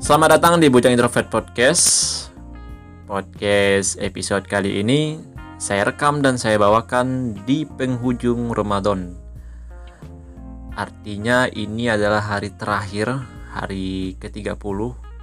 Selamat 0.00 0.40
datang 0.40 0.56
di 0.56 0.72
Bujang 0.72 0.96
Introvert 0.96 1.28
Podcast. 1.28 1.84
Podcast 3.04 4.00
episode 4.00 4.48
kali 4.48 4.80
ini 4.80 5.20
saya 5.60 5.92
rekam 5.92 6.24
dan 6.24 6.40
saya 6.40 6.56
bawakan 6.56 7.36
di 7.44 7.68
penghujung 7.68 8.48
Ramadan. 8.56 9.12
Artinya 10.72 11.52
ini 11.52 11.92
adalah 11.92 12.24
hari 12.24 12.48
terakhir, 12.56 13.12
hari 13.52 14.16
ke-30 14.16 14.56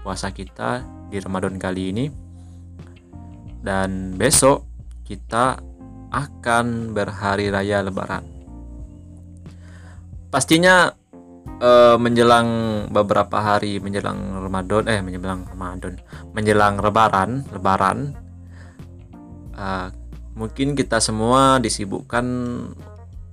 puasa 0.06 0.30
kita 0.30 0.86
di 1.10 1.18
Ramadan 1.26 1.58
kali 1.58 1.90
ini. 1.90 2.06
Dan 3.66 4.14
besok 4.14 4.62
kita 5.10 5.58
akan 6.14 6.94
berhari 6.94 7.50
raya 7.50 7.82
lebaran. 7.82 8.30
Pastinya 10.30 10.94
uh, 11.62 11.96
menjelang 11.98 12.48
beberapa 12.90 13.38
hari 13.42 13.82
menjelang 13.82 14.42
Ramadan 14.42 14.84
eh 14.90 15.00
menjelang 15.02 15.46
Ramadan 15.50 15.98
menjelang 16.34 16.82
Lebaran 16.82 17.46
Lebaran 17.54 17.98
uh, 19.58 19.90
mungkin 20.38 20.78
kita 20.78 21.02
semua 21.02 21.58
disibukkan 21.58 22.26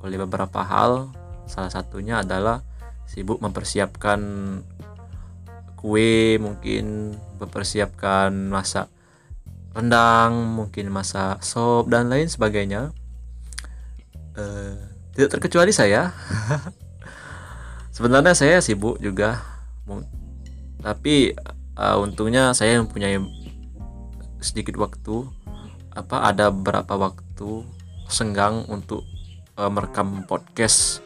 oleh 0.01 0.16
beberapa 0.20 0.65
hal. 0.65 1.12
Salah 1.45 1.68
satunya 1.68 2.24
adalah 2.24 2.65
sibuk 3.05 3.41
mempersiapkan 3.45 4.20
kue 5.77 6.41
mungkin 6.41 7.12
mempersiapkan 7.37 8.32
masak 8.48 8.88
rendang 9.77 10.56
mungkin 10.56 10.88
masak 10.88 11.45
sop 11.45 11.93
dan 11.93 12.09
lain 12.09 12.32
sebagainya. 12.32 12.96
Uh, 14.34 14.74
tidak 15.15 15.38
terkecuali 15.38 15.70
saya 15.70 16.10
sebenarnya 17.94 18.34
saya 18.34 18.58
sibuk 18.58 18.98
juga. 18.98 19.38
Tapi 20.82 21.32
uh, 21.78 21.96
untungnya 22.02 22.51
saya 22.52 22.82
mempunyai 22.82 23.23
sedikit 24.42 24.74
waktu. 24.82 25.30
Apa 25.95 26.26
ada 26.26 26.51
beberapa 26.51 26.98
waktu 26.98 27.62
senggang 28.10 28.66
untuk 28.66 29.06
uh, 29.54 29.70
merekam 29.70 30.26
podcast 30.26 30.98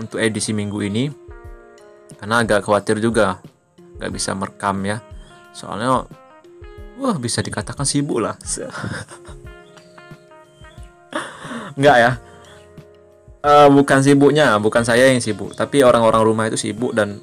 untuk 0.00 0.16
edisi 0.16 0.56
minggu 0.56 0.80
ini. 0.80 1.12
Karena 2.16 2.40
agak 2.40 2.64
khawatir 2.64 2.96
juga 2.96 3.44
nggak 4.00 4.12
bisa 4.16 4.32
merekam 4.32 4.80
ya. 4.88 5.04
Soalnya 5.52 6.08
wah 6.96 7.16
bisa 7.20 7.44
dikatakan 7.44 7.84
sibuk 7.84 8.24
lah. 8.24 8.40
Nggak 11.72 11.96
ya 12.04 12.31
uh, 13.42 13.68
bukan 13.68 14.00
sibuknya 14.00 14.56
bukan 14.58 14.82
saya 14.86 15.10
yang 15.10 15.20
sibuk 15.20 15.52
tapi 15.52 15.82
orang-orang 15.82 16.22
rumah 16.22 16.44
itu 16.48 16.58
sibuk 16.58 16.94
dan 16.96 17.20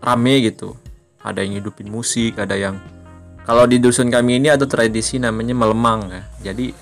rame 0.00 0.40
gitu. 0.48 0.74
Ada 1.20 1.44
yang 1.44 1.60
hidupin 1.60 1.92
musik 1.92 2.40
ada 2.40 2.56
yang 2.56 2.80
kalau 3.44 3.68
di 3.68 3.76
dusun 3.76 4.08
kami 4.08 4.40
ini 4.40 4.48
ada 4.48 4.64
tradisi 4.64 5.20
namanya 5.20 5.52
melemang 5.52 6.00
ya. 6.08 6.22
Jadi 6.50 6.72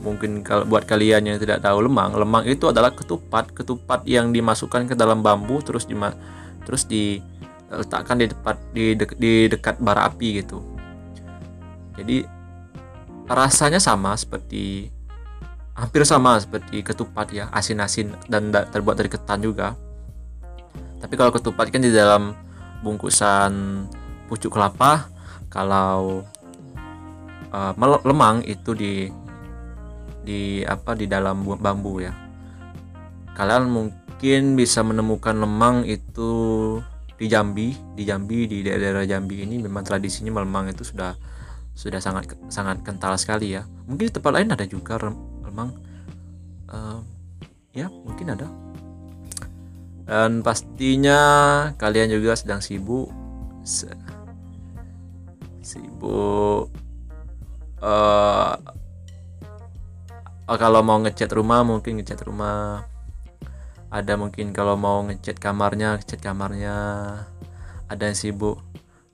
mungkin 0.00 0.40
kalau 0.46 0.64
buat 0.64 0.86
kalian 0.86 1.26
yang 1.26 1.38
tidak 1.42 1.66
tahu 1.66 1.82
lemang 1.82 2.14
lemang 2.14 2.46
itu 2.46 2.70
adalah 2.70 2.94
ketupat 2.94 3.50
ketupat 3.50 4.06
yang 4.06 4.30
dimasukkan 4.30 4.86
ke 4.86 4.94
dalam 4.94 5.20
bambu 5.20 5.58
terus 5.66 5.84
di 5.84 5.98
terus 6.62 6.86
diletakkan 6.86 8.22
di 8.22 8.26
dekat 8.30 8.56
di, 8.70 8.84
de, 8.94 9.04
di 9.18 9.32
dekat 9.50 9.76
bara 9.82 10.06
api 10.06 10.40
gitu. 10.40 10.62
Jadi 11.98 12.22
rasanya 13.26 13.82
sama 13.82 14.14
seperti 14.14 14.95
hampir 15.76 16.02
sama 16.08 16.40
seperti 16.40 16.80
ketupat 16.80 17.28
ya 17.30 17.52
asin-asin 17.52 18.16
dan 18.32 18.48
terbuat 18.48 18.96
dari 18.96 19.12
ketan 19.12 19.44
juga. 19.44 19.76
Tapi 20.96 21.14
kalau 21.14 21.30
ketupat 21.30 21.68
kan 21.68 21.84
di 21.84 21.92
dalam 21.92 22.32
bungkusan 22.80 23.84
pucuk 24.26 24.56
kelapa 24.56 25.06
kalau 25.52 26.24
uh, 27.52 28.00
lemang 28.02 28.40
itu 28.48 28.72
di 28.72 28.94
di 30.26 30.64
apa 30.66 30.96
di 30.96 31.06
dalam 31.06 31.44
bambu 31.44 32.02
ya. 32.02 32.12
Kalian 33.36 33.68
mungkin 33.68 34.56
bisa 34.56 34.80
menemukan 34.80 35.36
lemang 35.36 35.84
itu 35.84 36.32
di 37.20 37.28
Jambi. 37.28 37.76
Di 37.94 38.02
Jambi 38.08 38.48
di 38.48 38.64
daerah 38.64 39.04
Jambi 39.04 39.44
ini 39.44 39.60
memang 39.60 39.84
tradisinya 39.84 40.40
lemang 40.40 40.72
itu 40.72 40.82
sudah 40.82 41.14
sudah 41.76 42.00
sangat 42.00 42.32
sangat 42.48 42.80
kental 42.80 43.12
sekali 43.20 43.54
ya. 43.54 43.68
Mungkin 43.84 44.08
di 44.08 44.12
tempat 44.12 44.32
lain 44.32 44.48
ada 44.56 44.64
juga 44.64 44.96
memang 45.56 45.72
uh, 46.68 47.00
ya 47.72 47.88
mungkin 47.88 48.36
ada. 48.36 48.44
Dan 50.04 50.44
pastinya 50.44 51.18
kalian 51.80 52.12
juga 52.12 52.36
sedang 52.36 52.60
sibuk 52.60 53.08
sibuk 55.64 56.70
uh, 57.80 58.54
kalau 60.46 60.84
mau 60.84 61.00
ngecat 61.00 61.32
rumah 61.32 61.64
mungkin 61.64 61.96
ngecat 61.96 62.20
rumah. 62.28 62.84
Ada 63.88 64.20
mungkin 64.20 64.52
kalau 64.52 64.76
mau 64.76 65.00
ngecat 65.08 65.40
kamarnya 65.40 65.96
ngecat 65.96 66.20
kamarnya. 66.20 66.76
Ada 67.88 68.12
yang 68.12 68.18
sibuk 68.18 68.60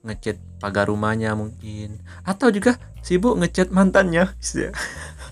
ngecat 0.03 0.43
pagar 0.59 0.91
rumahnya 0.91 1.39
mungkin. 1.39 2.03
Atau 2.27 2.51
juga 2.51 2.77
sibuk 3.01 3.39
ngecat 3.39 3.73
mantannya 3.73 4.29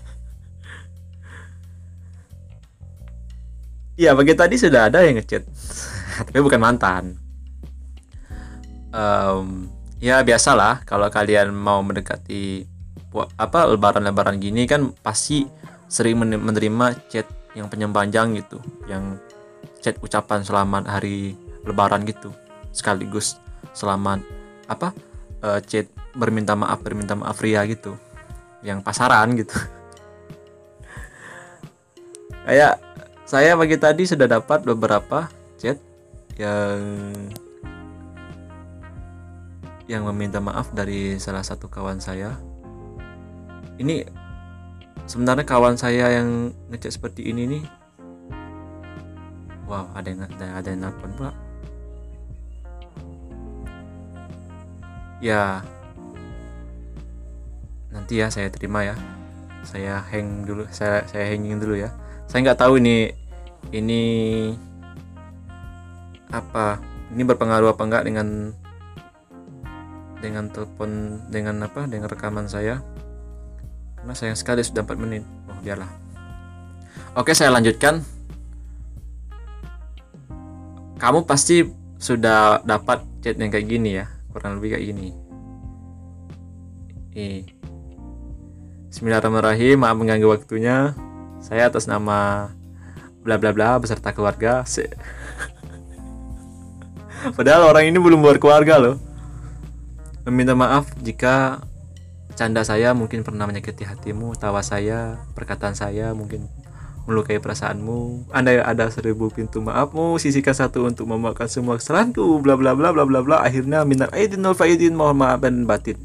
Iya, 4.01 4.17
bagi 4.17 4.33
tadi 4.33 4.57
sudah 4.57 4.89
ada 4.89 5.05
yang 5.05 5.21
ngechat, 5.21 5.45
tapi 6.25 6.41
bukan 6.41 6.57
mantan. 6.57 7.21
Um, 8.89 9.69
ya 10.01 10.25
biasalah 10.25 10.81
kalau 10.89 11.05
kalian 11.13 11.53
mau 11.53 11.85
mendekati 11.85 12.65
apa 13.37 13.69
lebaran-lebaran 13.69 14.41
gini 14.41 14.65
kan 14.65 14.89
pasti 15.05 15.45
sering 15.85 16.17
menerima 16.17 16.97
chat 17.13 17.29
yang 17.53 17.69
panjang 17.69 18.41
gitu, 18.41 18.57
yang 18.89 19.21
chat 19.85 20.01
ucapan 20.01 20.41
selamat 20.41 20.89
hari 20.89 21.37
lebaran 21.61 22.01
gitu, 22.01 22.33
sekaligus 22.73 23.37
selamat 23.77 24.25
apa 24.65 24.97
uh, 25.45 25.61
chat 25.61 25.85
berminta 26.17 26.57
maaf 26.57 26.81
berminta 26.81 27.13
maaf 27.13 27.37
ria 27.37 27.61
gitu, 27.69 27.93
yang 28.65 28.81
pasaran 28.81 29.37
gitu. 29.37 29.53
Kayak 32.49 32.81
saya 33.31 33.55
pagi 33.55 33.79
tadi 33.79 34.03
sudah 34.03 34.27
dapat 34.27 34.67
beberapa 34.67 35.31
chat 35.55 35.79
yang 36.35 36.83
yang 39.87 40.03
meminta 40.11 40.43
maaf 40.43 40.75
dari 40.75 41.15
salah 41.15 41.39
satu 41.39 41.71
kawan 41.71 42.03
saya. 42.03 42.35
Ini 43.79 44.03
sebenarnya 45.07 45.47
kawan 45.47 45.79
saya 45.79 46.11
yang 46.11 46.51
ngechat 46.75 46.99
seperti 46.99 47.31
ini 47.31 47.47
nih. 47.47 47.63
Wow, 49.63 49.87
ada 49.95 50.11
yang 50.11 50.27
ada, 50.27 50.47
ada 50.59 50.67
yang 50.67 50.91
nelfon 50.91 51.15
pula. 51.15 51.31
Ya, 55.23 55.63
nanti 57.95 58.19
ya 58.19 58.27
saya 58.27 58.51
terima 58.51 58.83
ya. 58.83 58.99
Saya 59.63 60.03
hang 60.11 60.43
dulu, 60.43 60.67
saya 60.67 61.07
saya 61.07 61.31
hanging 61.31 61.63
dulu 61.63 61.79
ya. 61.79 61.95
Saya 62.27 62.43
nggak 62.43 62.59
tahu 62.59 62.75
ini 62.83 63.20
ini 63.69 64.03
apa? 66.33 66.81
Ini 67.13 67.21
berpengaruh 67.21 67.77
apa 67.77 67.83
enggak 67.85 68.03
dengan 68.09 68.57
dengan 70.17 70.49
telepon 70.49 71.21
dengan 71.29 71.61
apa? 71.61 71.85
Dengan 71.85 72.09
rekaman 72.09 72.49
saya? 72.49 72.81
Karena 74.01 74.17
sayang 74.17 74.37
sekali 74.39 74.65
sudah 74.65 74.81
4 74.81 74.97
menit. 74.97 75.21
Oh 75.45 75.61
biarlah. 75.61 75.89
Oke 77.13 77.37
saya 77.37 77.53
lanjutkan. 77.53 78.01
Kamu 80.97 81.29
pasti 81.29 81.65
sudah 82.01 82.65
dapat 82.65 83.05
chat 83.21 83.37
yang 83.37 83.53
kayak 83.53 83.69
gini 83.69 84.01
ya 84.01 84.09
kurang 84.33 84.57
lebih 84.57 84.77
kayak 84.77 84.85
gini. 84.89 85.09
Eh 87.13 87.45
Bismillahirrahmanirrahim 88.91 89.81
maaf 89.83 89.95
mengganggu 89.95 90.27
waktunya. 90.27 90.95
Saya 91.41 91.69
atas 91.69 91.89
nama 91.89 92.51
bla 93.21 93.37
bla 93.37 93.53
bla 93.53 93.77
beserta 93.77 94.11
keluarga 94.11 94.65
Se 94.65 94.89
padahal 97.37 97.69
orang 97.69 97.89
ini 97.89 97.97
belum 98.01 98.21
berkeluarga 98.21 98.81
loh. 98.81 98.97
Meminta 100.25 100.53
maaf 100.53 100.89
jika 101.01 101.61
canda 102.33 102.65
saya 102.65 102.93
mungkin 102.93 103.21
pernah 103.21 103.45
menyakiti 103.45 103.85
hatimu 103.85 104.33
tawa 104.37 104.65
saya 104.65 105.21
perkataan 105.33 105.77
saya 105.77 106.13
mungkin 106.17 106.49
melukai 107.09 107.41
perasaanmu. 107.41 108.29
Anda 108.29 108.61
ada 108.61 108.89
seribu 108.93 109.29
pintu 109.33 109.61
maafmu 109.61 110.21
sisihkan 110.21 110.53
satu 110.53 110.85
untuk 110.85 111.09
memaafkan 111.09 111.49
semua 111.49 111.77
kesalahanku 111.77 112.41
bla 112.41 112.57
bla 112.57 112.77
bla 112.77 112.93
bla 112.93 113.05
bla 113.05 113.19
bla. 113.21 113.37
Akhirnya 113.41 113.85
minta 113.85 114.09
aidin 114.13 114.45
wal 114.45 114.57
faidin 114.57 114.93
mohon 114.93 115.17
maaf 115.17 115.41
dan 115.41 115.65
batin. 115.65 115.97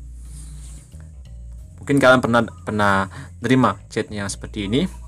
Mungkin 1.80 1.96
kalian 2.02 2.20
pernah 2.24 2.42
pernah 2.64 2.94
nerima 3.40 3.78
chatnya 3.92 4.26
seperti 4.26 4.66
ini 4.66 5.05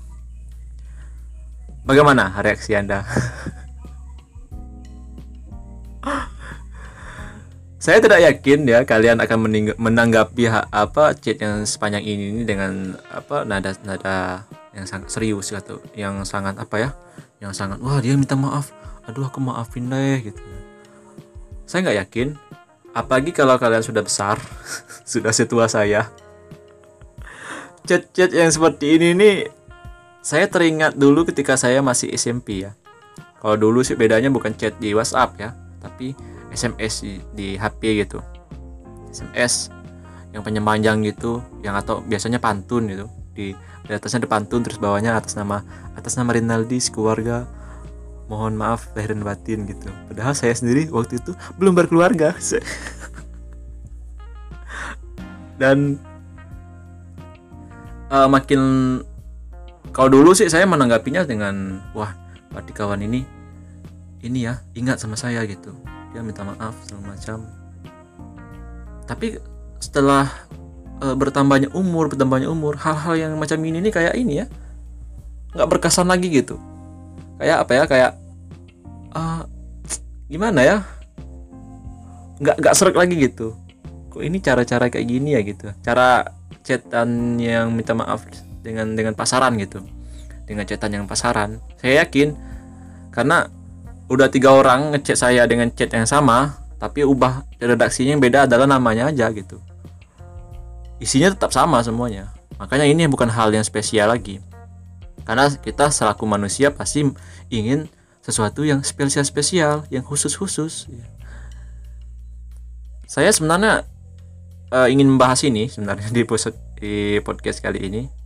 Bagaimana 1.89 2.29
reaksi 2.45 2.77
Anda? 2.77 3.01
saya 7.81 7.97
tidak 7.97 8.21
yakin 8.21 8.69
ya 8.69 8.85
kalian 8.85 9.17
akan 9.17 9.49
menanggapi 9.73 10.45
apa 10.69 11.17
chat 11.17 11.41
yang 11.41 11.65
sepanjang 11.65 12.05
ini, 12.05 12.29
ini 12.29 12.41
dengan 12.45 12.93
apa 13.09 13.41
nada 13.41 13.73
nada 13.81 14.45
yang 14.77 14.85
sangat 14.85 15.09
serius 15.09 15.49
gitu. 15.49 15.81
Yang 15.97 16.29
sangat 16.29 16.61
apa 16.61 16.75
ya 16.77 16.89
yang 17.41 17.57
sangat 17.57 17.81
wah 17.81 17.97
dia 17.97 18.13
minta 18.13 18.37
maaf. 18.37 18.69
Aduh 19.09 19.25
aku 19.25 19.41
maafin 19.41 19.89
deh 19.89 20.29
gitu. 20.29 20.37
Saya 21.65 21.89
nggak 21.89 21.97
yakin. 22.05 22.37
Apalagi 22.93 23.33
kalau 23.33 23.57
kalian 23.57 23.81
sudah 23.81 24.05
besar 24.05 24.37
sudah 25.09 25.33
setua 25.33 25.65
saya. 25.65 26.05
Chat-chat 27.89 28.29
yang 28.29 28.53
seperti 28.53 29.01
ini 29.01 29.17
nih 29.17 29.35
saya 30.19 30.45
teringat 30.51 30.99
dulu 30.99 31.23
ketika 31.27 31.55
saya 31.55 31.79
masih 31.79 32.11
SMP 32.11 32.67
ya. 32.67 32.75
Kalau 33.39 33.55
dulu 33.55 33.79
sih 33.81 33.95
bedanya 33.95 34.27
bukan 34.27 34.51
chat 34.51 34.75
di 34.77 34.91
WhatsApp 34.91 35.39
ya 35.39 35.49
tapi 35.79 36.11
SMS 36.51 37.03
di, 37.03 37.13
di 37.33 37.47
HP 37.55 38.03
gitu. 38.03 38.19
SMS 39.09 39.71
yang 40.35 40.43
panjang 40.43 41.01
gitu 41.07 41.41
yang 41.63 41.73
atau 41.79 42.03
biasanya 42.03 42.37
pantun 42.37 42.91
gitu. 42.91 43.05
Di, 43.31 43.55
di 43.55 43.91
atasnya 43.95 44.27
ada 44.27 44.29
pantun 44.29 44.61
terus 44.61 44.77
bawahnya 44.77 45.15
atas 45.15 45.39
nama 45.39 45.63
atas 45.95 46.19
nama 46.19 46.35
Rinaldi 46.35 46.77
keluarga 46.91 47.47
mohon 48.29 48.53
maaf 48.53 48.93
lahir 48.93 49.17
dan 49.17 49.25
batin 49.25 49.65
gitu. 49.65 49.89
Padahal 50.11 50.37
saya 50.37 50.53
sendiri 50.53 50.85
waktu 50.93 51.17
itu 51.17 51.33
belum 51.57 51.73
berkeluarga. 51.73 52.37
Dan 55.59 55.99
uh, 58.13 58.29
makin 58.29 58.61
kalau 59.89 60.09
dulu 60.11 60.37
sih 60.37 60.47
saya 60.51 60.69
menanggapinya 60.69 61.25
dengan 61.25 61.81
wah 61.97 62.13
berarti 62.53 62.71
kawan 62.73 63.01
ini 63.05 63.25
ini 64.21 64.45
ya 64.45 64.59
ingat 64.75 64.99
sama 64.99 65.15
saya 65.15 65.43
gitu. 65.47 65.73
Dia 66.11 66.25
minta 66.25 66.43
maaf 66.43 66.75
segala 66.85 67.15
macam. 67.15 67.45
Tapi 69.05 69.39
setelah 69.79 70.29
e, 71.01 71.07
bertambahnya 71.15 71.71
umur 71.73 72.11
bertambahnya 72.11 72.51
umur 72.51 72.77
hal-hal 72.77 73.15
yang 73.15 73.33
macam 73.39 73.57
ini 73.63 73.79
nih 73.79 73.93
kayak 73.93 74.15
ini 74.19 74.43
ya 74.43 74.45
nggak 75.55 75.69
berkesan 75.69 76.09
lagi 76.09 76.29
gitu. 76.29 76.59
Kayak 77.39 77.65
apa 77.65 77.71
ya 77.71 77.83
kayak 77.87 78.11
uh, 79.15 79.41
gimana 80.27 80.59
ya 80.61 80.77
nggak 82.43 82.55
nggak 82.59 82.75
serak 82.75 82.95
lagi 82.99 83.15
gitu. 83.17 83.55
Kok 84.13 84.21
ini 84.21 84.37
cara-cara 84.43 84.91
kayak 84.91 85.07
gini 85.07 85.33
ya 85.33 85.41
gitu. 85.41 85.71
Cara 85.81 86.27
chatan 86.61 87.39
yang 87.41 87.71
minta 87.73 87.95
maaf 87.95 88.27
dengan 88.61 88.95
dengan 88.95 89.13
pasaran 89.15 89.55
gitu. 89.59 89.83
Dengan 90.45 90.65
chatan 90.65 91.01
yang 91.01 91.05
pasaran. 91.05 91.61
Saya 91.77 92.05
yakin 92.05 92.33
karena 93.13 93.49
udah 94.09 94.27
tiga 94.33 94.53
orang 94.57 94.93
ngechat 94.95 95.17
saya 95.17 95.45
dengan 95.45 95.69
chat 95.69 95.93
yang 95.93 96.09
sama 96.09 96.57
tapi 96.81 97.03
ubah 97.03 97.45
redaksinya 97.59 98.15
yang 98.15 98.23
beda 98.23 98.47
adalah 98.49 98.65
namanya 98.65 99.11
aja 99.11 99.29
gitu. 99.35 99.59
Isinya 100.97 101.31
tetap 101.31 101.51
sama 101.51 101.83
semuanya. 101.83 102.31
Makanya 102.59 102.87
ini 102.87 103.07
bukan 103.07 103.27
hal 103.31 103.51
yang 103.51 103.63
spesial 103.63 104.11
lagi. 104.11 104.39
Karena 105.27 105.51
kita 105.51 105.91
selaku 105.91 106.25
manusia 106.25 106.71
pasti 106.73 107.05
ingin 107.51 107.87
sesuatu 108.23 108.65
yang 108.65 108.83
spesial-spesial 108.83 109.87
yang 109.93 110.03
khusus-khusus. 110.03 110.89
Saya 113.05 113.29
sebenarnya 113.31 113.85
uh, 114.71 114.87
ingin 114.87 115.07
membahas 115.07 115.43
ini 115.45 115.67
sebenarnya 115.69 116.09
di 116.11 116.23
podcast 117.21 117.59
kali 117.59 117.79
ini 117.85 118.18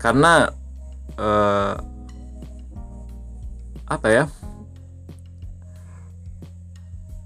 karena 0.00 0.48
uh, 1.20 1.76
apa 3.84 4.08
ya? 4.08 4.24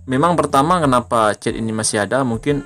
Memang 0.04 0.36
pertama 0.36 0.82
kenapa 0.82 1.32
chat 1.38 1.56
ini 1.56 1.72
masih 1.72 2.04
ada 2.04 2.20
mungkin 2.26 2.60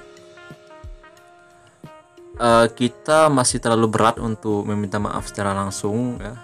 uh, 2.40 2.66
kita 2.66 3.30
masih 3.30 3.62
terlalu 3.62 3.86
berat 3.94 4.18
untuk 4.18 4.66
meminta 4.66 4.98
maaf 4.98 5.28
secara 5.30 5.54
langsung 5.54 6.18
ya. 6.18 6.34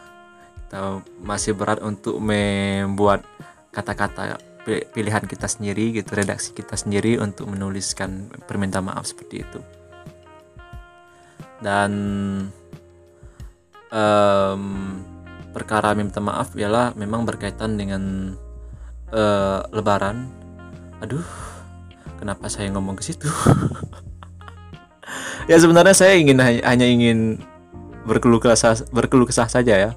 Kita 0.60 1.02
masih 1.24 1.56
berat 1.56 1.80
untuk 1.82 2.20
membuat 2.20 3.26
kata-kata 3.74 4.38
pilihan 4.64 5.24
kita 5.28 5.44
sendiri 5.44 5.92
gitu 5.92 6.16
redaksi 6.16 6.56
kita 6.56 6.78
sendiri 6.78 7.20
untuk 7.20 7.50
menuliskan 7.52 8.32
permintaan 8.46 8.92
maaf 8.92 9.04
seperti 9.08 9.42
itu. 9.42 9.60
Dan 11.60 11.90
um, 13.94 14.98
perkara 15.54 15.94
minta 15.94 16.18
maaf 16.18 16.58
ialah 16.58 16.98
memang 16.98 17.22
berkaitan 17.22 17.78
dengan 17.78 18.34
uh, 19.14 19.62
lebaran. 19.70 20.26
Aduh 20.98 21.24
kenapa 22.18 22.50
saya 22.50 22.74
ngomong 22.74 22.98
ke 22.98 23.04
situ? 23.06 23.30
Ya 25.44 25.60
sebenarnya 25.60 25.92
saya 25.92 26.16
ingin 26.16 26.40
hanya 26.40 26.86
ingin 26.88 27.36
berkeluh 28.08 28.40
kesah 28.40 28.80
berkeluh 28.88 29.28
kesah 29.28 29.44
saja 29.44 29.76
ya. 29.76 29.90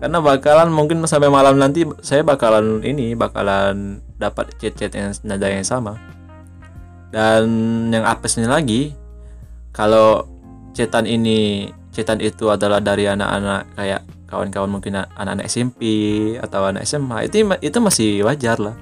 Karena 0.00 0.24
bakalan 0.24 0.72
mungkin 0.72 1.04
sampai 1.04 1.28
malam 1.28 1.60
nanti 1.60 1.84
saya 2.00 2.24
bakalan 2.24 2.80
ini 2.80 3.12
bakalan 3.12 4.00
dapat 4.16 4.56
chat-chat 4.56 4.96
yang 4.96 5.12
nada 5.20 5.52
yang 5.52 5.68
sama. 5.68 6.00
Dan 7.12 7.44
yang 7.92 8.08
apesnya 8.08 8.48
lagi 8.48 8.96
kalau 9.76 10.24
cetan 10.72 11.04
ini 11.04 11.68
cetan 11.90 12.22
itu 12.22 12.46
adalah 12.50 12.78
dari 12.78 13.10
anak-anak 13.10 13.74
kayak 13.74 14.02
kawan-kawan 14.30 14.70
mungkin 14.70 14.94
anak-anak 14.94 15.50
SMP 15.50 15.82
atau 16.38 16.62
anak 16.70 16.86
SMA 16.86 17.26
itu 17.26 17.42
itu 17.60 17.78
masih 17.82 18.22
wajar 18.22 18.62
lah. 18.62 18.78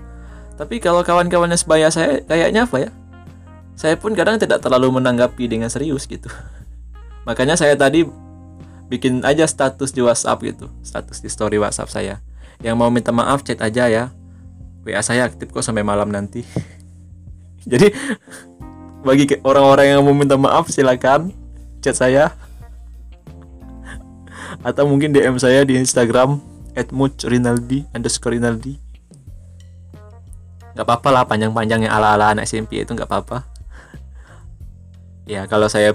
Tapi 0.60 0.82
kalau 0.82 1.00
kawan-kawannya 1.00 1.56
sebaya 1.56 1.88
saya 1.88 2.20
kayaknya 2.26 2.69
apa 2.69 2.76
ya? 2.88 2.90
Saya 3.78 3.94
pun 3.94 4.12
kadang 4.12 4.37
tidak 4.37 4.60
terlalu 4.60 5.00
menanggapi 5.00 5.49
dengan 5.49 5.72
serius 5.72 6.05
gitu. 6.05 6.28
Makanya 7.28 7.56
saya 7.56 7.78
tadi 7.78 8.05
bikin 8.90 9.25
aja 9.25 9.46
status 9.49 9.94
di 9.94 10.04
WhatsApp 10.04 10.43
gitu. 10.44 10.66
Status 10.84 11.22
di 11.25 11.31
story 11.32 11.56
WhatsApp 11.56 11.88
saya. 11.88 12.14
Yang 12.61 12.75
mau 12.76 12.90
minta 12.90 13.14
maaf 13.14 13.46
chat 13.46 13.62
aja 13.62 13.87
ya. 13.87 14.04
WA 14.82 15.00
saya 15.00 15.31
aktif 15.31 15.54
kok 15.54 15.62
sampai 15.62 15.87
malam 15.87 16.11
nanti. 16.11 16.43
Jadi 17.70 17.94
bagi 19.06 19.31
orang-orang 19.46 19.94
yang 19.94 20.02
mau 20.02 20.12
minta 20.16 20.34
maaf 20.34 20.66
silakan 20.75 21.31
chat 21.78 21.94
saya 21.94 22.34
atau 24.62 24.84
mungkin 24.90 25.14
DM 25.14 25.38
saya 25.38 25.62
di 25.62 25.78
Instagram 25.78 26.43
@muchrinaldi 26.90 27.87
underscore 27.94 28.38
rinaldi. 28.38 28.78
Nggak 30.75 30.87
apa-apa 30.87 31.09
lah 31.11 31.23
panjang-panjang 31.26 31.87
yang 31.87 31.92
ala-ala 31.94 32.30
anak 32.35 32.47
SMP 32.47 32.82
itu 32.82 32.94
nggak 32.94 33.11
apa-apa. 33.11 33.47
Ya 35.26 35.44
kalau 35.50 35.66
saya 35.66 35.94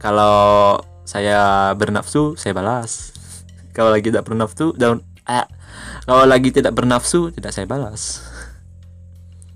kalau 0.00 0.80
saya 1.04 1.70
bernafsu 1.76 2.36
saya 2.36 2.56
balas. 2.56 3.12
Kalau 3.76 3.94
lagi 3.94 4.10
tidak 4.10 4.26
bernafsu 4.26 4.74
dan 4.74 4.98
eh, 5.30 5.46
kalau 6.02 6.26
lagi 6.26 6.50
tidak 6.50 6.74
bernafsu 6.74 7.30
tidak 7.30 7.54
saya 7.54 7.70
balas. 7.70 8.18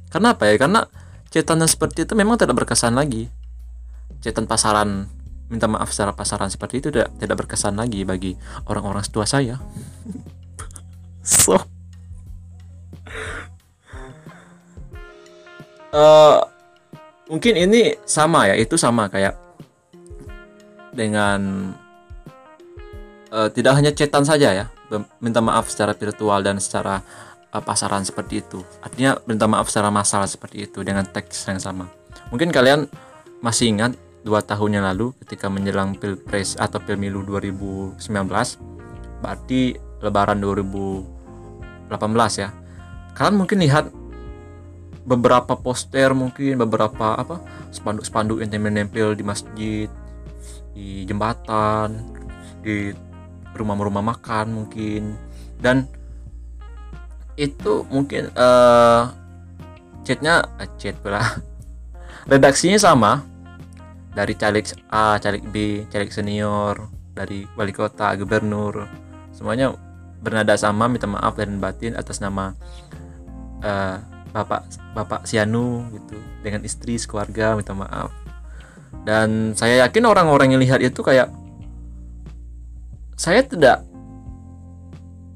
Karena 0.07 0.39
apa 0.39 0.47
ya? 0.47 0.55
Karena 0.55 0.87
cetan 1.35 1.59
seperti 1.67 2.07
itu 2.07 2.15
memang 2.15 2.39
tidak 2.39 2.55
berkesan 2.55 2.95
lagi. 2.95 3.27
Cetan 4.23 4.47
pasaran 4.47 5.11
minta 5.49 5.69
maaf 5.69 5.93
secara 5.93 6.17
pasaran 6.17 6.49
seperti 6.49 6.81
itu 6.81 6.89
tidak 6.89 7.13
tidak 7.21 7.37
berkesan 7.45 7.77
lagi 7.77 8.03
bagi 8.03 8.33
orang-orang 8.69 9.05
tua 9.09 9.29
saya. 9.29 9.61
so. 11.23 11.61
Uh, 15.95 16.43
mungkin 17.31 17.55
ini 17.55 17.95
sama 18.03 18.51
ya 18.51 18.59
itu 18.59 18.75
sama 18.75 19.07
kayak 19.07 19.39
dengan 20.91 21.71
uh, 23.31 23.47
tidak 23.51 23.79
hanya 23.79 23.91
cetan 23.95 24.27
saja 24.27 24.51
ya 24.51 24.67
minta 25.19 25.43
maaf 25.43 25.71
secara 25.71 25.95
virtual 25.95 26.43
dan 26.43 26.59
secara 26.63 27.03
uh, 27.51 27.63
pasaran 27.63 28.03
seperti 28.07 28.43
itu. 28.43 28.63
Artinya 28.83 29.19
minta 29.27 29.47
maaf 29.51 29.71
secara 29.71 29.91
massal 29.91 30.27
seperti 30.27 30.71
itu 30.71 30.83
dengan 30.83 31.07
teks 31.07 31.47
yang 31.51 31.59
sama. 31.63 31.91
Mungkin 32.31 32.51
kalian 32.51 32.87
masih 33.43 33.71
ingat 33.71 33.93
dua 34.25 34.41
tahun 34.41 34.81
yang 34.81 34.85
lalu 34.89 35.13
ketika 35.21 35.53
menjelang 35.53 36.01
pilpres 36.01 36.57
atau 36.57 36.81
pemilu 36.81 37.21
2019 37.29 38.01
berarti 39.21 39.77
lebaran 40.01 40.41
2018 40.41 41.93
ya. 42.41 42.49
Kalian 43.15 43.37
mungkin 43.37 43.61
lihat 43.61 43.93
beberapa 45.05 45.61
poster 45.61 46.17
mungkin 46.17 46.57
beberapa 46.57 47.21
apa 47.21 47.37
spanduk-spanduk 47.69 48.41
yang 48.41 48.65
menempel 48.65 49.13
di 49.13 49.21
masjid 49.21 49.93
di 50.73 51.05
jembatan 51.05 52.01
di 52.65 52.97
rumah-rumah 53.53 54.01
makan 54.01 54.65
mungkin. 54.65 55.21
Dan 55.61 55.85
itu 57.37 57.85
mungkin 57.93 58.33
uh, 58.37 59.13
chatnya 60.03 60.45
uh, 60.61 60.69
chat 60.81 60.97
pula. 61.01 61.21
Redaksinya 62.31 62.81
sama 62.81 63.34
dari 64.15 64.39
caleg 64.39 64.65
A, 64.89 65.19
caleg 65.19 65.43
B, 65.51 65.85
caleg 65.91 66.15
senior, 66.15 66.89
dari 67.13 67.43
wali 67.59 67.75
kota, 67.75 68.15
gubernur, 68.15 68.87
semuanya 69.35 69.75
bernada 70.23 70.57
sama 70.57 70.89
minta 70.89 71.05
maaf 71.05 71.37
dan 71.37 71.61
batin 71.61 71.99
atas 71.99 72.23
nama 72.23 72.57
uh, 73.61 73.97
bapak 74.33 74.67
bapak 74.95 75.27
Sianu 75.27 75.91
gitu. 75.93 76.17
Dengan 76.41 76.63
istri 76.63 76.97
sekeluarga 76.97 77.59
minta 77.59 77.75
maaf. 77.75 78.15
Dan 79.05 79.53
saya 79.59 79.85
yakin 79.85 80.07
orang-orang 80.07 80.57
yang 80.57 80.63
lihat 80.63 80.81
itu 80.81 81.03
kayak 81.05 81.29
saya 83.19 83.43
tidak 83.43 83.83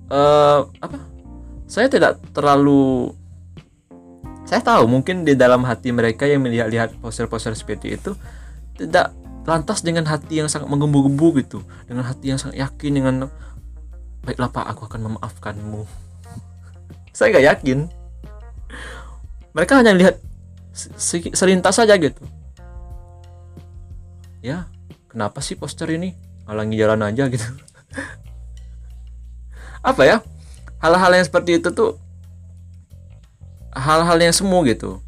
uh, 0.08 0.66
apa? 0.80 0.98
Saya 1.68 1.90
tidak 1.92 2.16
terlalu 2.32 3.12
saya 4.48 4.64
tahu 4.64 4.88
mungkin 4.88 5.28
di 5.28 5.36
dalam 5.36 5.60
hati 5.68 5.92
mereka 5.92 6.24
yang 6.24 6.40
melihat-lihat 6.40 6.96
poster-poster 7.04 7.52
seperti 7.52 8.00
itu 8.00 8.16
tidak 8.78 9.12
lantas 9.48 9.82
dengan 9.82 10.06
hati 10.06 10.38
yang 10.38 10.46
sangat 10.46 10.70
menggembu-gembu 10.70 11.40
gitu 11.42 11.58
dengan 11.88 12.04
hati 12.06 12.30
yang 12.30 12.38
sangat 12.38 12.62
yakin 12.62 12.92
dengan 12.94 13.14
baiklah 14.22 14.52
pak 14.52 14.70
aku 14.70 14.86
akan 14.86 15.12
memaafkanmu. 15.12 15.82
Saya 17.16 17.34
nggak 17.34 17.46
yakin. 17.56 17.78
Mereka 19.56 19.82
hanya 19.82 19.96
lihat 19.96 20.22
selintas 21.34 21.74
saja 21.74 21.98
gitu. 21.98 22.22
Ya 24.38 24.70
kenapa 25.10 25.42
sih 25.42 25.58
poster 25.58 25.90
ini? 25.90 26.14
Halangi 26.46 26.78
jalan 26.78 27.02
aja 27.02 27.26
gitu. 27.34 27.48
Apa 29.82 30.02
ya? 30.06 30.16
Hal-hal 30.78 31.10
yang 31.18 31.26
seperti 31.26 31.58
itu 31.58 31.74
tuh 31.74 31.98
hal-hal 33.74 34.18
yang 34.20 34.30
semu 34.30 34.62
gitu. 34.68 35.02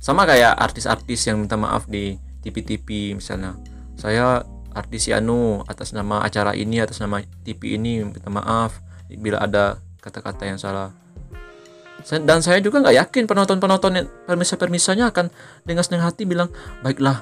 Sama 0.00 0.24
kayak 0.24 0.56
artis-artis 0.56 1.28
yang 1.28 1.36
minta 1.42 1.60
maaf 1.60 1.84
di 1.84 2.16
TV-TV 2.40 3.16
misalnya 3.16 3.56
saya 4.00 4.44
artis 4.72 5.10
Anu 5.10 5.66
atas 5.66 5.90
nama 5.90 6.22
acara 6.22 6.54
ini 6.54 6.78
atas 6.78 7.02
nama 7.02 7.20
TV 7.42 7.76
ini 7.76 8.06
minta 8.06 8.30
maaf 8.30 8.78
bila 9.10 9.42
ada 9.42 9.82
kata-kata 9.98 10.46
yang 10.46 10.58
salah. 10.58 10.94
Dan 12.08 12.40
saya 12.40 12.64
juga 12.64 12.80
nggak 12.80 12.96
yakin 12.96 13.28
penonton-penonton 13.28 14.08
permisa-permisanya 14.24 15.12
akan 15.12 15.28
dengan 15.68 15.84
senang 15.84 16.08
hati 16.08 16.24
bilang 16.24 16.48
baiklah 16.80 17.20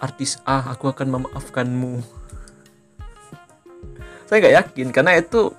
artis 0.00 0.40
A 0.48 0.72
aku 0.72 0.88
akan 0.88 1.20
memaafkanmu. 1.20 2.00
Saya 4.24 4.40
nggak 4.40 4.56
yakin 4.56 4.88
karena 4.88 5.20
itu 5.20 5.52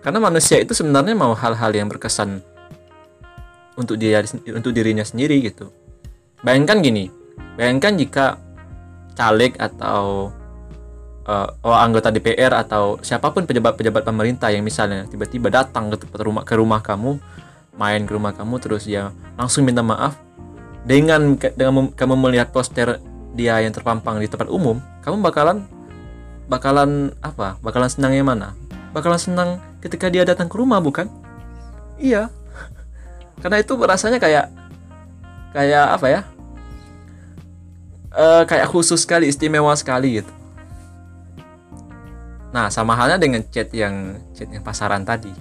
karena 0.00 0.18
manusia 0.18 0.64
itu 0.64 0.72
sebenarnya 0.72 1.12
mau 1.12 1.36
hal-hal 1.36 1.76
yang 1.76 1.92
berkesan 1.92 2.40
untuk 3.76 4.00
dia 4.00 4.24
untuk 4.56 4.72
dirinya 4.72 5.04
sendiri 5.04 5.44
gitu 5.44 5.68
bayangkan 6.42 6.82
gini 6.82 7.10
bayangkan 7.56 7.94
jika 7.98 8.26
caleg 9.14 9.54
atau 9.58 10.32
uh, 11.26 11.48
anggota 11.62 12.10
DPR 12.10 12.52
atau 12.56 12.98
siapa 13.02 13.30
pun 13.30 13.46
pejabat-pejabat 13.46 14.02
pemerintah 14.02 14.50
yang 14.50 14.66
misalnya 14.66 15.06
tiba-tiba 15.06 15.52
datang 15.52 15.92
ke 15.92 15.96
tempat 16.00 16.20
rumah 16.22 16.42
ke 16.42 16.54
rumah 16.56 16.80
kamu, 16.80 17.18
main 17.76 18.02
ke 18.04 18.12
rumah 18.12 18.32
kamu 18.34 18.58
terus 18.58 18.88
dia 18.88 19.12
langsung 19.36 19.66
minta 19.68 19.84
maaf 19.84 20.18
dengan 20.82 21.38
dengan 21.38 21.92
kamu 21.94 22.14
melihat 22.18 22.50
poster 22.50 22.98
dia 23.32 23.62
yang 23.62 23.72
terpampang 23.72 24.20
di 24.20 24.28
tempat 24.28 24.50
umum, 24.50 24.82
kamu 25.06 25.22
bakalan 25.24 25.64
bakalan 26.50 27.14
apa? 27.24 27.56
Bakalan 27.64 27.88
senang 27.88 28.12
yang 28.12 28.28
mana? 28.28 28.52
Bakalan 28.92 29.16
senang 29.16 29.48
ketika 29.80 30.12
dia 30.12 30.26
datang 30.26 30.50
ke 30.50 30.56
rumah 30.58 30.82
bukan? 30.82 31.08
Iya. 31.96 32.28
Karena 33.42 33.62
itu 33.62 33.72
rasanya 33.78 34.20
kayak 34.20 34.52
kayak 35.56 35.86
apa 35.96 36.06
ya? 36.10 36.20
Uh, 38.12 38.44
kayak 38.44 38.68
khusus 38.68 39.00
sekali, 39.00 39.32
istimewa 39.32 39.72
sekali 39.72 40.20
gitu 40.20 40.32
Nah, 42.52 42.68
sama 42.68 42.92
halnya 42.94 43.16
dengan 43.16 43.40
chat 43.48 43.72
yang 43.72 44.20
chat 44.36 44.52
yang 44.52 44.60
pasaran 44.60 45.08
tadi. 45.08 45.32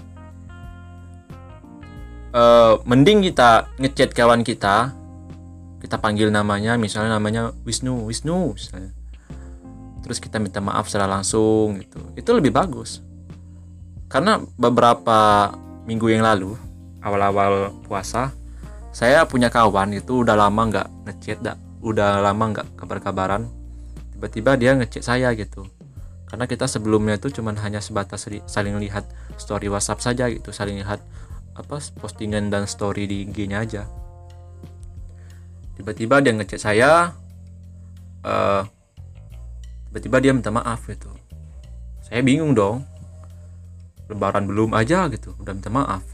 Uh, 2.31 2.79
mending 2.87 3.27
kita 3.27 3.67
ngechat 3.75 4.15
kawan 4.15 4.47
kita, 4.47 4.95
kita 5.83 5.99
panggil 5.99 6.31
namanya, 6.31 6.79
misalnya 6.79 7.19
namanya 7.19 7.51
Wisnu, 7.67 8.07
Wisnu, 8.07 8.55
misalnya. 8.55 8.95
Terus 10.07 10.23
kita 10.23 10.39
minta 10.39 10.63
maaf 10.63 10.87
secara 10.87 11.11
langsung 11.11 11.83
gitu. 11.83 11.99
Itu 12.15 12.31
lebih 12.31 12.55
bagus. 12.55 13.03
Karena 14.07 14.39
beberapa 14.55 15.51
minggu 15.83 16.07
yang 16.07 16.23
lalu, 16.23 16.55
awal-awal 17.03 17.75
puasa, 17.83 18.31
saya 18.95 19.27
punya 19.27 19.51
kawan 19.51 19.91
itu 19.99 20.23
udah 20.23 20.39
lama 20.39 20.61
nggak 20.71 20.87
ngechat, 21.11 21.43
udah 21.81 22.21
lama 22.21 22.53
nggak 22.53 22.77
kabar-kabaran. 22.77 23.49
Tiba-tiba 24.15 24.53
dia 24.55 24.77
ngechat 24.77 25.01
saya 25.01 25.33
gitu. 25.33 25.65
Karena 26.29 26.47
kita 26.47 26.69
sebelumnya 26.69 27.19
itu 27.19 27.27
cuman 27.41 27.59
hanya 27.59 27.83
sebatas 27.83 28.23
saling 28.47 28.79
lihat 28.79 29.03
story 29.35 29.67
WhatsApp 29.67 29.99
saja 29.99 30.31
gitu 30.31 30.55
saling 30.55 30.79
lihat 30.79 31.03
apa 31.59 31.83
postingan 31.99 32.47
dan 32.47 32.69
story 32.69 33.09
di 33.09 33.27
IG-nya 33.27 33.65
aja. 33.65 33.83
Tiba-tiba 35.75 36.23
dia 36.23 36.31
ngechat 36.37 36.61
saya 36.61 37.11
uh, 38.23 38.63
tiba-tiba 39.91 40.17
dia 40.23 40.31
minta 40.31 40.53
maaf 40.53 40.87
gitu. 40.87 41.11
Saya 42.05 42.23
bingung 42.23 42.55
dong. 42.55 42.85
Lebaran 44.07 44.47
belum 44.47 44.71
aja 44.77 45.11
gitu 45.11 45.35
udah 45.35 45.51
minta 45.51 45.67
maaf. 45.67 46.05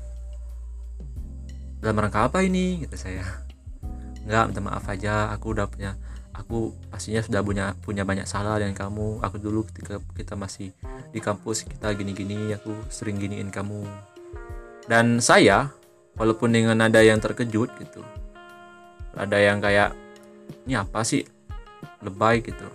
Dalam 1.77 2.01
rangka 2.01 2.25
apa 2.25 2.41
ini? 2.41 2.81
Gitu 2.81 2.97
saya 2.97 3.46
nggak 4.27 4.53
minta 4.53 4.61
maaf 4.61 4.85
aja. 4.91 5.31
Aku 5.33 5.55
udah 5.55 5.71
punya 5.71 5.95
aku 6.35 6.75
pastinya 6.93 7.23
sudah 7.25 7.41
punya 7.41 7.73
punya 7.81 8.03
banyak 8.03 8.27
salah 8.27 8.59
dengan 8.59 8.75
kamu. 8.75 9.23
Aku 9.23 9.39
dulu 9.39 9.65
ketika 9.71 10.03
kita 10.13 10.35
masih 10.35 10.75
di 11.09 11.23
kampus 11.23 11.65
kita 11.65 11.95
gini-gini 11.95 12.51
aku 12.53 12.75
sering 12.91 13.17
giniin 13.17 13.49
kamu. 13.49 13.87
Dan 14.85 15.23
saya 15.23 15.71
walaupun 16.19 16.51
dengan 16.51 16.77
ada 16.83 16.99
yang 17.01 17.17
terkejut 17.23 17.71
gitu 17.79 18.03
ada 19.17 19.37
yang 19.41 19.57
kayak 19.57 19.97
ini 20.69 20.77
apa 20.77 21.01
sih? 21.01 21.25
Lebay 22.05 22.45
gitu. 22.45 22.69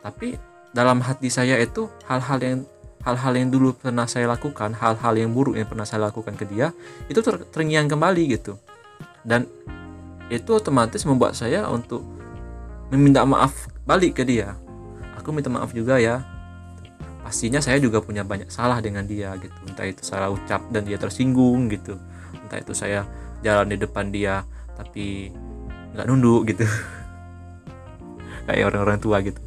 Tapi 0.00 0.34
dalam 0.72 1.04
hati 1.04 1.28
saya 1.28 1.60
itu 1.60 1.92
hal-hal 2.08 2.40
yang 2.40 2.58
hal-hal 3.04 3.32
yang 3.36 3.48
dulu 3.52 3.76
pernah 3.76 4.08
saya 4.10 4.26
lakukan 4.26 4.74
hal-hal 4.74 5.14
yang 5.14 5.30
buruk 5.30 5.54
yang 5.54 5.68
pernah 5.70 5.86
saya 5.86 6.10
lakukan 6.10 6.34
ke 6.34 6.44
dia 6.50 6.74
itu 7.06 7.20
ter 7.20 7.44
terngiang 7.52 7.86
kembali 7.86 8.24
gitu. 8.32 8.56
Dan 9.22 9.44
itu 10.28 10.50
otomatis 10.52 11.00
membuat 11.08 11.32
saya 11.32 11.64
untuk 11.68 12.04
meminta 12.92 13.24
maaf 13.24 13.68
balik 13.88 14.20
ke 14.20 14.22
dia. 14.24 14.56
Aku 15.20 15.32
minta 15.32 15.48
maaf 15.48 15.72
juga 15.72 15.96
ya. 15.96 16.24
Pastinya 17.24 17.60
saya 17.60 17.76
juga 17.76 18.00
punya 18.00 18.24
banyak 18.24 18.48
salah 18.48 18.80
dengan 18.80 19.04
dia 19.04 19.36
gitu. 19.40 19.52
Entah 19.68 19.84
itu 19.84 20.00
salah 20.04 20.32
ucap 20.32 20.64
dan 20.72 20.84
dia 20.84 20.96
tersinggung 20.96 21.68
gitu. 21.68 21.96
Entah 22.44 22.60
itu 22.60 22.72
saya 22.72 23.04
jalan 23.44 23.68
di 23.72 23.76
depan 23.76 24.08
dia 24.08 24.44
tapi 24.76 25.32
nggak 25.96 26.06
nunduk 26.08 26.48
gitu. 26.52 26.64
Kayak 28.48 28.72
orang-orang 28.72 29.00
tua 29.00 29.20
gitu. 29.20 29.40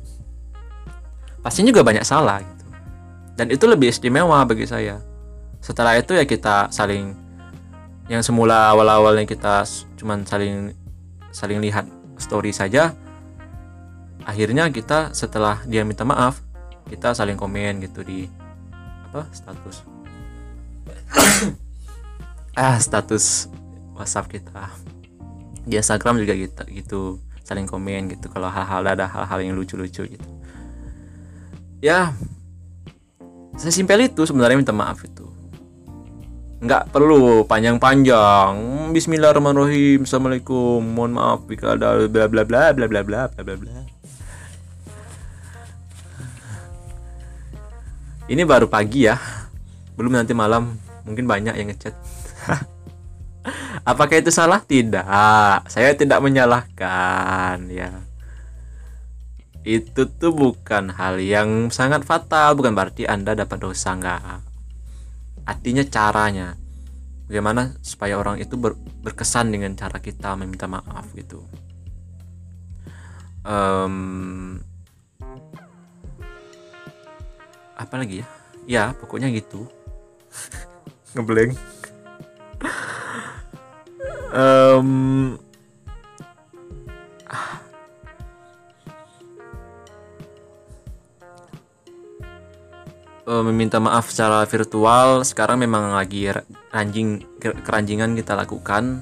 Pastinya 1.42 1.74
juga 1.74 1.82
banyak 1.86 2.06
salah 2.06 2.42
gitu. 2.42 2.66
Dan 3.38 3.50
itu 3.50 3.66
lebih 3.66 3.90
istimewa 3.90 4.46
bagi 4.46 4.70
saya. 4.70 5.02
Setelah 5.62 5.98
itu 5.98 6.14
ya 6.14 6.26
kita 6.26 6.70
saling 6.70 7.18
yang 8.10 8.24
semula 8.26 8.74
awal-awalnya 8.74 9.28
kita 9.30 9.68
cuman 10.00 10.26
saling 10.26 10.74
saling 11.30 11.60
lihat 11.62 11.86
story 12.18 12.54
saja 12.54 12.94
akhirnya 14.26 14.70
kita 14.70 15.14
setelah 15.14 15.62
dia 15.66 15.82
minta 15.86 16.06
maaf 16.06 16.42
kita 16.92 17.16
saling 17.16 17.40
komen 17.40 17.80
gitu 17.88 18.04
di 18.04 18.28
apa 19.12 19.28
status. 19.32 19.76
Ah 22.52 22.76
status 22.84 23.48
WhatsApp 23.96 24.28
kita. 24.28 24.68
Di 25.64 25.80
Instagram 25.80 26.20
juga 26.20 26.36
gitu 26.36 26.64
gitu. 26.68 27.02
Saling 27.48 27.64
komen 27.64 28.12
gitu 28.12 28.28
kalau 28.28 28.52
hal-hal 28.52 28.84
ada 28.84 29.08
hal-hal 29.08 29.40
yang 29.40 29.56
lucu-lucu 29.56 30.04
gitu. 30.04 30.30
Ya 31.80 32.12
saya 33.56 33.72
simpel 33.72 34.04
itu 34.04 34.24
sebenarnya 34.28 34.60
minta 34.60 34.76
maaf 34.76 35.00
itu 35.04 35.28
nggak 36.62 36.94
perlu 36.94 37.42
panjang-panjang. 37.50 38.54
Bismillahirrahmanirrahim. 38.94 40.06
Assalamualaikum. 40.06 40.78
Mohon 40.78 41.12
maaf 41.18 41.40
jika 41.50 41.74
ada 41.74 42.06
bla 42.06 42.30
bla 42.30 42.46
bla 42.46 42.70
bla 42.70 42.86
bla 42.86 43.02
bla 43.02 43.22
bla 43.34 43.56
bla 43.58 43.76
ini 48.30 48.46
baru 48.46 48.70
pagi 48.70 49.10
ya. 49.10 49.18
Belum 49.98 50.14
nanti 50.14 50.38
malam. 50.38 50.78
Mungkin 51.10 51.26
banyak 51.26 51.58
yang 51.58 51.74
ngechat. 51.74 51.98
Apakah 53.90 54.22
itu 54.22 54.30
salah? 54.30 54.62
Tidak. 54.62 55.04
Saya 55.66 55.98
tidak 55.98 56.22
menyalahkan 56.22 57.58
ya. 57.74 58.06
Itu 59.66 60.06
tuh 60.14 60.30
bukan 60.30 60.94
hal 60.94 61.18
yang 61.18 61.74
sangat 61.74 62.06
fatal. 62.06 62.54
Bukan 62.54 62.78
berarti 62.78 63.10
anda 63.10 63.34
dapat 63.34 63.58
dosa 63.58 63.98
enggak 63.98 64.51
artinya 65.46 65.84
caranya. 65.88 66.58
Bagaimana 67.28 67.76
supaya 67.80 68.20
orang 68.20 68.44
itu 68.44 68.60
ber, 68.60 68.76
berkesan 68.76 69.56
dengan 69.56 69.72
cara 69.80 70.04
kita 70.04 70.36
meminta 70.36 70.68
maaf 70.68 71.08
gitu. 71.16 71.48
Um, 73.42 74.60
apa 77.74 77.96
lagi 77.98 78.22
ya? 78.22 78.28
Ya 78.68 78.84
pokoknya 78.94 79.32
gitu. 79.34 79.66
Ngebleng 81.16 81.56
Em, 84.32 85.36
eh, 93.28 93.44
meminta 93.46 93.78
maaf 93.78 94.10
secara 94.10 94.46
virtual. 94.46 95.22
Sekarang 95.26 95.62
memang 95.62 95.94
lagi 95.94 96.30
ra- 96.30 96.46
ranjing 96.74 97.22
ker- 97.38 97.62
keranjingan 97.62 98.18
kita 98.18 98.34
lakukan. 98.38 99.02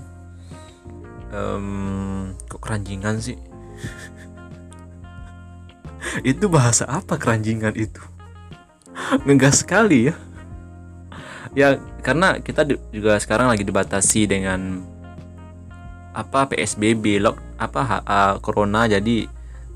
Em, 1.29 2.33
kok 2.49 2.61
keranjingan 2.61 3.21
sih? 3.21 3.37
Itu 6.31 6.49
bahasa 6.49 6.89
apa 6.89 7.21
keranjingan 7.21 7.75
itu? 7.77 8.01
Ngegas 9.25 9.61
sekali 9.61 10.09
ya. 10.09 10.15
Ya 11.57 11.77
karena 12.05 12.37
kita 12.41 12.65
juga 12.93 13.17
sekarang 13.17 13.49
lagi 13.49 13.65
dibatasi 13.65 14.29
dengan 14.29 14.85
apa 16.13 16.49
PSBB 16.49 17.21
lock 17.21 17.37
apa 17.61 17.81
ha- 17.85 18.37
corona. 18.41 18.89
Jadi 18.89 19.29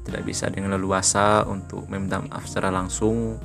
tidak 0.03 0.23
bisa 0.27 0.51
dengan 0.51 0.75
leluasa 0.75 1.47
untuk 1.47 1.87
meminta 1.87 2.19
maaf 2.19 2.49
secara 2.49 2.73
langsung 2.73 3.39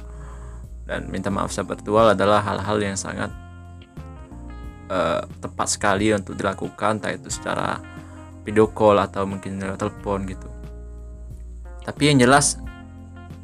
dan 0.88 1.04
minta 1.12 1.28
maaf 1.28 1.52
secara 1.52 1.76
virtual 1.76 2.06
adalah 2.16 2.40
hal-hal 2.40 2.80
yang 2.80 2.96
sangat 2.96 3.28
eh, 4.88 5.20
tepat 5.44 5.68
sekali 5.68 6.16
untuk 6.16 6.32
dilakukan 6.32 6.96
entah 6.98 7.12
itu 7.12 7.28
secara 7.28 7.76
video 8.48 8.72
call 8.72 8.96
atau 8.96 9.28
mungkin 9.28 9.60
lewat 9.60 9.84
telepon 9.84 10.24
gitu. 10.24 10.48
Tapi 11.84 12.02
yang 12.08 12.24
jelas 12.24 12.56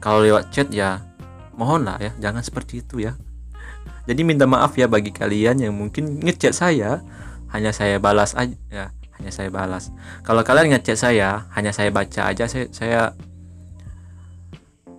kalau 0.00 0.24
lewat 0.24 0.48
chat 0.48 0.72
ya 0.72 1.04
mohonlah 1.52 2.00
ya 2.00 2.16
jangan 2.16 2.40
seperti 2.40 2.80
itu 2.80 3.04
ya. 3.04 3.12
Jadi 4.08 4.24
minta 4.24 4.48
maaf 4.48 4.72
ya 4.80 4.88
bagi 4.88 5.12
kalian 5.12 5.60
yang 5.60 5.76
mungkin 5.76 6.24
ngechat 6.24 6.56
saya 6.56 7.04
hanya 7.52 7.76
saya 7.76 8.00
balas 8.00 8.32
aja 8.32 8.56
ya 8.72 8.88
hanya 9.20 9.30
saya 9.30 9.52
balas. 9.52 9.92
Kalau 10.24 10.40
kalian 10.40 10.72
ngechat 10.72 10.96
saya 10.96 11.44
hanya 11.52 11.76
saya 11.76 11.92
baca 11.92 12.32
aja 12.32 12.48
saya 12.48 12.72
saya 12.72 13.00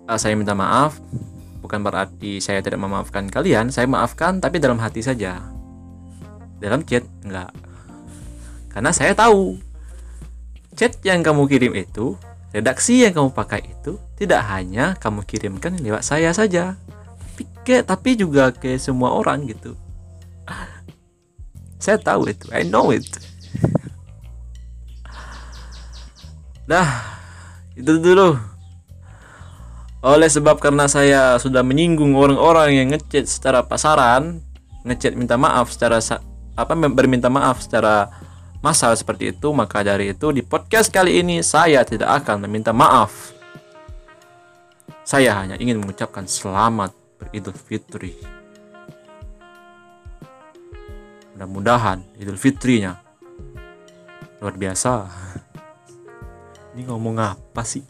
eh, 0.06 0.18
saya 0.22 0.38
minta 0.38 0.54
maaf 0.54 1.02
bukan 1.66 1.82
berarti 1.82 2.38
saya 2.38 2.62
tidak 2.62 2.78
memaafkan 2.78 3.26
kalian 3.26 3.74
saya 3.74 3.90
maafkan 3.90 4.38
tapi 4.38 4.62
dalam 4.62 4.78
hati 4.78 5.02
saja. 5.02 5.42
Dalam 6.62 6.86
chat 6.86 7.02
enggak. 7.26 7.50
Karena 8.70 8.94
saya 8.94 9.12
tahu 9.18 9.58
chat 10.78 10.94
yang 11.02 11.26
kamu 11.26 11.50
kirim 11.50 11.74
itu 11.74 12.14
redaksi 12.54 13.02
yang 13.02 13.12
kamu 13.12 13.34
pakai 13.34 13.66
itu 13.66 13.98
tidak 14.14 14.46
hanya 14.46 14.94
kamu 14.96 15.26
kirimkan 15.26 15.76
lewat 15.82 16.06
saya 16.06 16.30
saja 16.32 16.78
tapi 17.36 17.44
ke 17.68 17.84
tapi 17.84 18.10
juga 18.16 18.54
ke 18.54 18.78
semua 18.80 19.12
orang 19.12 19.44
gitu. 19.44 19.76
Saya 21.84 22.00
tahu 22.00 22.32
itu 22.32 22.48
I 22.48 22.64
know 22.64 22.88
it. 22.94 23.04
Dah 26.64 26.88
itu 27.76 27.92
dulu 28.00 28.55
oleh 30.06 30.30
sebab 30.30 30.62
karena 30.62 30.86
saya 30.86 31.34
sudah 31.42 31.66
menyinggung 31.66 32.14
orang-orang 32.14 32.78
yang 32.78 32.88
ngechat 32.94 33.26
secara 33.26 33.66
pasaran 33.66 34.38
ngechat 34.86 35.18
minta 35.18 35.34
maaf 35.34 35.74
secara 35.74 35.98
apa 36.54 36.72
berminta 36.86 37.26
maaf 37.26 37.66
secara 37.66 38.06
massal 38.62 38.94
seperti 38.94 39.34
itu 39.34 39.50
maka 39.50 39.82
dari 39.82 40.14
itu 40.14 40.30
di 40.30 40.46
podcast 40.46 40.94
kali 40.94 41.18
ini 41.18 41.42
saya 41.42 41.82
tidak 41.82 42.22
akan 42.22 42.46
meminta 42.46 42.70
maaf. 42.70 43.34
Saya 45.02 45.34
hanya 45.42 45.58
ingin 45.58 45.82
mengucapkan 45.82 46.30
selamat 46.30 46.94
beridul 47.18 47.54
fitri. 47.54 48.14
Mudah-mudahan 51.34 52.06
idul 52.22 52.38
fitrinya 52.38 52.94
luar 54.38 54.54
biasa. 54.54 54.92
Ini 56.78 56.86
ngomong 56.86 57.18
apa 57.18 57.62
sih 57.66 57.82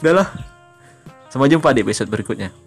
udahlah. 0.00 0.30
Sampai 1.30 1.50
jumpa 1.50 1.74
di 1.74 1.82
episode 1.82 2.06
berikutnya 2.10 2.63